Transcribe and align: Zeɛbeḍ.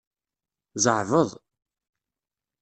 Zeɛbeḍ. 0.83 1.29